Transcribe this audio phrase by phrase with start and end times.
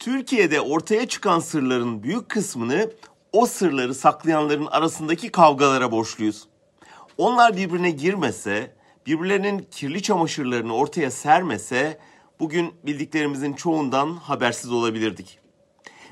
[0.00, 2.90] Türkiye'de ortaya çıkan sırların büyük kısmını
[3.32, 6.48] o sırları saklayanların arasındaki kavgalara borçluyuz.
[7.18, 8.74] Onlar birbirine girmese,
[9.06, 11.98] birbirlerinin kirli çamaşırlarını ortaya sermese
[12.40, 15.38] bugün bildiklerimizin çoğundan habersiz olabilirdik.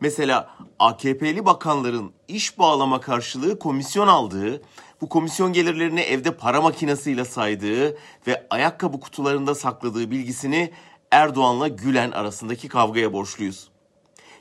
[0.00, 4.62] Mesela AKP'li bakanların iş bağlama karşılığı komisyon aldığı,
[5.00, 10.72] bu komisyon gelirlerini evde para makinesiyle saydığı ve ayakkabı kutularında sakladığı bilgisini
[11.12, 13.68] Erdoğan'la Gülen arasındaki kavgaya borçluyuz.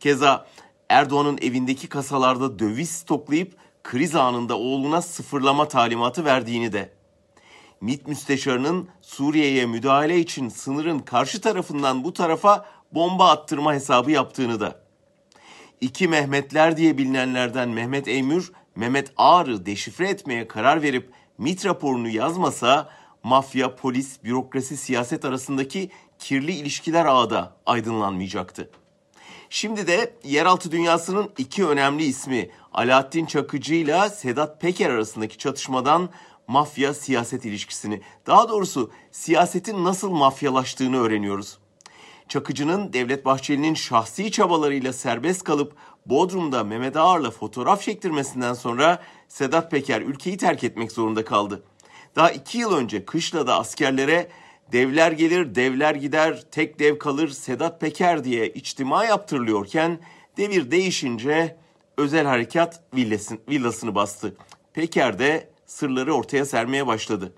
[0.00, 0.46] Keza
[0.88, 6.92] Erdoğan'ın evindeki kasalarda döviz stoklayıp kriz anında oğluna sıfırlama talimatı verdiğini de.
[7.80, 14.80] MİT müsteşarının Suriye'ye müdahale için sınırın karşı tarafından bu tarafa bomba attırma hesabı yaptığını da.
[15.80, 22.88] İki Mehmetler diye bilinenlerden Mehmet Eymür, Mehmet Ağrı deşifre etmeye karar verip MİT raporunu yazmasa
[23.24, 28.70] mafya, polis, bürokrasi, siyaset arasındaki kirli ilişkiler ağda aydınlanmayacaktı.
[29.50, 36.08] Şimdi de yeraltı dünyasının iki önemli ismi Alaaddin Çakıcı ile Sedat Peker arasındaki çatışmadan
[36.46, 41.58] mafya siyaset ilişkisini, daha doğrusu siyasetin nasıl mafyalaştığını öğreniyoruz.
[42.28, 50.00] Çakıcı'nın Devlet Bahçeli'nin şahsi çabalarıyla serbest kalıp Bodrum'da Mehmet Ağar'la fotoğraf çektirmesinden sonra Sedat Peker
[50.00, 51.62] ülkeyi terk etmek zorunda kaldı.
[52.16, 54.28] Daha iki yıl önce kışlada askerlere
[54.72, 59.98] devler gelir, devler gider, tek dev kalır Sedat Peker diye içtima yaptırılıyorken
[60.36, 61.56] devir değişince
[61.96, 64.36] özel harekat villasını, villasını bastı.
[64.72, 67.32] Peker de sırları ortaya sermeye başladı.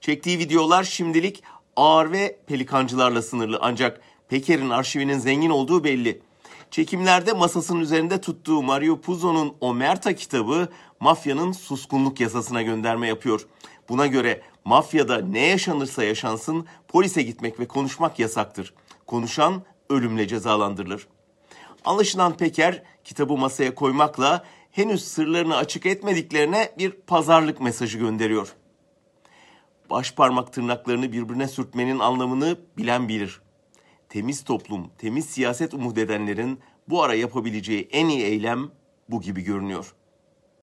[0.00, 1.42] Çektiği videolar şimdilik
[1.76, 6.22] ağır ve pelikancılarla sınırlı ancak Peker'in arşivinin zengin olduğu belli.
[6.70, 10.68] Çekimlerde masasının üzerinde tuttuğu Mario Puzo'nun Omerta kitabı
[11.00, 13.46] mafyanın suskunluk yasasına gönderme yapıyor.
[13.88, 18.74] Buna göre mafyada ne yaşanırsa yaşansın polise gitmek ve konuşmak yasaktır.
[19.06, 21.06] Konuşan ölümle cezalandırılır.
[21.84, 28.54] Anlaşılan Peker kitabı masaya koymakla henüz sırlarını açık etmediklerine bir pazarlık mesajı gönderiyor.
[29.90, 33.40] Baş parmak tırnaklarını birbirine sürtmenin anlamını bilen bilir.
[34.16, 38.70] Temiz toplum, temiz siyaset umut edenlerin bu ara yapabileceği en iyi eylem
[39.08, 40.05] bu gibi görünüyor.''